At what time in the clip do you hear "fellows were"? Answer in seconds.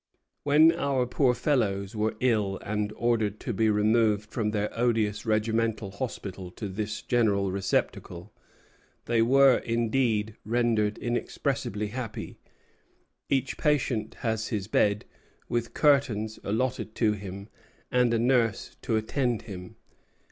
1.35-2.15